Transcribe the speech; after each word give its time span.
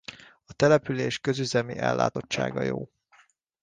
A 0.45 0.53
település 0.53 1.19
közüzemi 1.19 1.77
ellátottsága 1.77 2.61
jó. 2.61 2.89